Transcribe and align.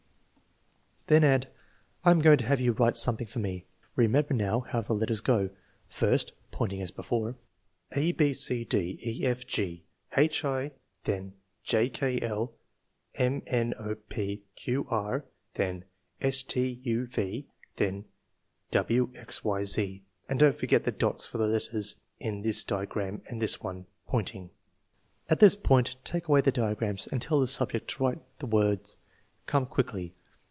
Then 1.07 1.25
add:" 1.25 1.49
I 2.05 2.11
am 2.11 2.21
going 2.21 2.37
to 2.37 2.45
have 2.45 2.61
you 2.61 2.71
write 2.71 2.95
something 2.95 3.27
for 3.27 3.39
me; 3.39 3.65
remember 3.97 4.33
now, 4.33 4.61
how 4.61 4.79
the 4.79 4.93
letters 4.93 5.19
go 5.19 5.47
3 5.49 5.55
first 5.89 6.31
(pointing, 6.51 6.81
as 6.81 6.89
before) 6.91 7.35
a 7.93 8.13
b 8.13 8.33
c, 8.33 8.63
d 8.63 8.97
e 9.01 9.25
f, 9.25 9.45
g 9.45 9.83
h 10.15 10.45
i, 10.45 10.71
then 11.03 11.33
j 11.63 11.89
k 11.89 12.25
I, 12.25 12.47
m 13.15 13.41
n 13.45 13.73
o, 13.77 13.95
p 14.07 14.43
q 14.55 14.85
r, 14.89 15.25
then 15.55 15.83
s 16.21 16.43
t 16.43 16.81
uv, 16.85 17.45
then 17.75 18.05
w 18.71 19.11
x 19.13 19.43
y 19.43 19.65
z. 19.65 20.03
And 20.29 20.39
don't 20.39 20.57
forget 20.57 20.85
the 20.85 20.93
dots 20.93 21.27
for 21.27 21.37
the 21.39 21.47
letters 21.47 21.95
in 22.21 22.41
this 22.41 22.63
dia 22.63 22.85
gram 22.85 23.19
amd 23.29 23.41
this 23.41 23.61
one" 23.61 23.85
(pointing). 24.09 24.49
At 25.29 25.41
this 25.41 25.55
point, 25.57 25.97
take 26.05 26.29
away 26.29 26.39
the 26.39 26.53
diagrams 26.53 27.05
and 27.07 27.21
tell 27.21 27.41
the 27.41 27.47
subject 27.47 27.89
to 27.89 28.03
write 28.03 28.39
the 28.39 28.45
words 28.47 28.95
come 29.45 29.65
quickly. 29.65 30.13